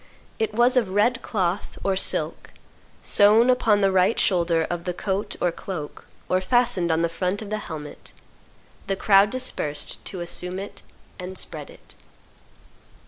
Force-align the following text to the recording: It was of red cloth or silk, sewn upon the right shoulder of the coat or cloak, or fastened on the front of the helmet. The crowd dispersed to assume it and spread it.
It 0.39 0.55
was 0.55 0.77
of 0.77 0.89
red 0.89 1.21
cloth 1.21 1.77
or 1.83 1.95
silk, 1.95 2.53
sewn 3.03 3.51
upon 3.51 3.81
the 3.81 3.91
right 3.91 4.19
shoulder 4.19 4.65
of 4.67 4.85
the 4.85 4.95
coat 4.95 5.35
or 5.39 5.51
cloak, 5.51 6.07
or 6.27 6.41
fastened 6.41 6.91
on 6.91 7.03
the 7.03 7.07
front 7.07 7.39
of 7.43 7.51
the 7.51 7.59
helmet. 7.59 8.11
The 8.87 8.95
crowd 8.95 9.29
dispersed 9.29 10.03
to 10.05 10.21
assume 10.21 10.57
it 10.57 10.81
and 11.19 11.37
spread 11.37 11.69
it. 11.69 11.93